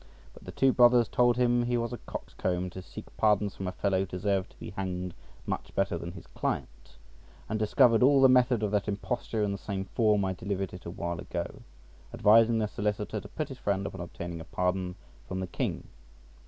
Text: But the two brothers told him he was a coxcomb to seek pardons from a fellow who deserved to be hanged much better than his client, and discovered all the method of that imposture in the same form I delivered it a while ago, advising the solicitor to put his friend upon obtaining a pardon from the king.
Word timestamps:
But 0.33 0.45
the 0.45 0.51
two 0.51 0.73
brothers 0.73 1.07
told 1.07 1.37
him 1.37 1.61
he 1.65 1.77
was 1.77 1.93
a 1.93 1.99
coxcomb 1.99 2.71
to 2.71 2.81
seek 2.81 3.15
pardons 3.17 3.53
from 3.55 3.67
a 3.67 3.71
fellow 3.71 3.99
who 3.99 4.07
deserved 4.07 4.49
to 4.49 4.57
be 4.57 4.71
hanged 4.71 5.13
much 5.45 5.75
better 5.75 5.95
than 5.95 6.13
his 6.13 6.25
client, 6.25 6.97
and 7.47 7.59
discovered 7.59 8.01
all 8.01 8.19
the 8.19 8.27
method 8.27 8.63
of 8.63 8.71
that 8.71 8.87
imposture 8.87 9.43
in 9.43 9.51
the 9.51 9.59
same 9.59 9.85
form 9.85 10.25
I 10.25 10.33
delivered 10.33 10.73
it 10.73 10.85
a 10.85 10.89
while 10.89 11.19
ago, 11.19 11.61
advising 12.15 12.57
the 12.57 12.67
solicitor 12.67 13.21
to 13.21 13.27
put 13.27 13.49
his 13.49 13.59
friend 13.59 13.85
upon 13.85 14.01
obtaining 14.01 14.41
a 14.41 14.45
pardon 14.45 14.95
from 15.27 15.39
the 15.39 15.45
king. 15.45 15.87